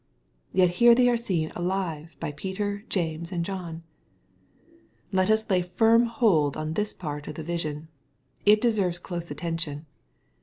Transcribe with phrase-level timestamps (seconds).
[0.51, 3.83] ''Yet here they are seen alive by Peter, James, and John!
[5.11, 7.87] Let us lay firm hold on this part of the vision.
[8.43, 9.85] It deserves close attention.